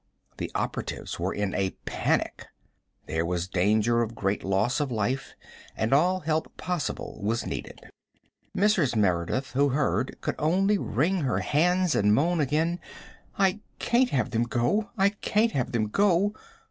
[0.37, 2.47] The operatives were in a panic.
[3.05, 5.35] There was danger of great loss of life,
[5.77, 7.81] and all help possible was needed.
[8.57, 8.95] Mrs.
[8.95, 12.79] Merideth, who heard, could only wring her hands and moan again:
[13.37, 16.33] "I can't have them go I can't have them go!"